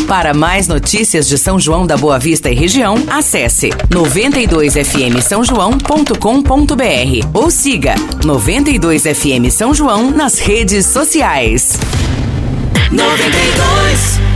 [0.07, 7.27] Para mais notícias de São João da Boa Vista e região, acesse 92fm São João.com.br
[7.33, 11.79] ou siga 92fm São João nas redes sociais.
[12.91, 14.30] 92